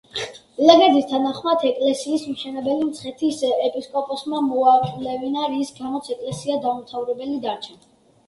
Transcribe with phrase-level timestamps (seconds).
[0.67, 7.79] ლეგენდის თანახმად, ეკლესიის მშენებელი მცხეთის ეპისკოპოსმა მოაკვლევინა, რის გამოც ეკლესია დაუმთავრებელი დარჩა.